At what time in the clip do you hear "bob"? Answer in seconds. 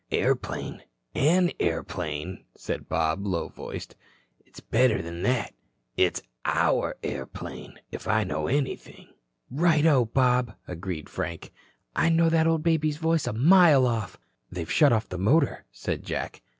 2.89-3.23, 10.05-10.55